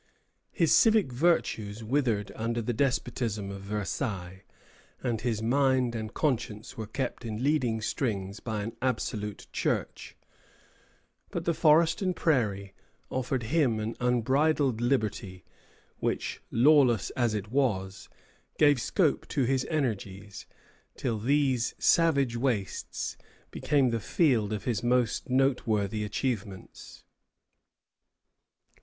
His 0.51 0.75
civic 0.75 1.11
virtues 1.13 1.83
withered 1.83 2.31
under 2.35 2.59
the 2.59 2.73
despotism 2.73 3.51
of 3.51 3.61
Versailles, 3.61 4.41
and 5.03 5.21
his 5.21 5.43
mind 5.43 5.93
and 5.93 6.11
conscience 6.11 6.75
were 6.75 6.87
kept 6.87 7.23
in 7.23 7.43
leading 7.43 7.81
strings 7.81 8.39
by 8.39 8.63
an 8.63 8.75
absolute 8.81 9.45
Church; 9.53 10.17
but 11.29 11.45
the 11.45 11.53
forest 11.53 12.01
and 12.01 12.15
the 12.15 12.19
prairie 12.19 12.73
offered 13.11 13.43
him 13.43 13.79
an 13.79 13.95
unbridled 13.99 14.81
liberty, 14.81 15.43
which, 15.99 16.41
lawless 16.49 17.11
as 17.11 17.35
it 17.35 17.49
was, 17.51 18.09
gave 18.57 18.81
scope 18.81 19.27
to 19.27 19.43
his 19.43 19.67
energies, 19.69 20.47
till 20.97 21.19
these 21.19 21.75
savage 21.77 22.35
wastes 22.35 23.17
became 23.51 23.91
the 23.91 23.99
field 23.99 24.51
of 24.51 24.63
his 24.63 24.81
most 24.81 25.29
noteworthy 25.29 26.03
achievements. 26.03 27.03